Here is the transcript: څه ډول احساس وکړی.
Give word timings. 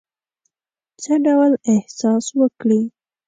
څه 1.01 1.13
ډول 1.25 1.51
احساس 1.71 2.25
وکړی. 2.39 2.81